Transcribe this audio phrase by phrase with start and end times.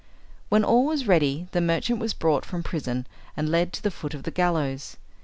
[0.49, 3.05] When all was ready the merchant was brought from prison
[3.37, 4.97] and led to the foot of the gallows.